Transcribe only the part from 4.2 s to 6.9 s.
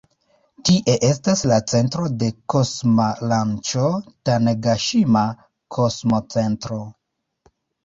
Tanegaŝima-Kosmocentro.